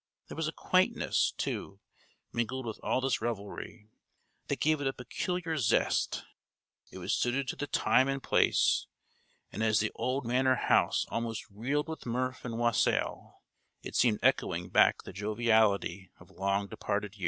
There 0.29 0.35
was 0.35 0.47
a 0.47 0.51
quaintness, 0.51 1.31
too, 1.37 1.79
mingled 2.33 2.65
with 2.65 2.79
all 2.81 3.01
this 3.01 3.21
revelry, 3.21 3.87
that 4.47 4.59
gave 4.59 4.81
it 4.81 4.87
a 4.87 4.93
peculiar 4.93 5.57
zest; 5.59 6.23
it 6.91 6.97
was 6.97 7.13
suited 7.13 7.47
to 7.49 7.55
the 7.55 7.67
time 7.67 8.07
and 8.07 8.23
place; 8.23 8.87
and 9.51 9.61
as 9.61 9.79
the 9.79 9.91
old 9.93 10.25
Manor 10.25 10.55
House 10.55 11.05
almost 11.09 11.47
reeled 11.51 11.87
with 11.87 12.07
mirth 12.07 12.43
and 12.43 12.57
wassail, 12.57 13.43
it 13.83 13.95
seemed 13.95 14.17
echoing 14.23 14.69
back 14.69 15.03
the 15.03 15.13
joviality 15.13 16.09
of 16.19 16.31
long 16.31 16.65
departed 16.65 17.13
years. 17.15 17.19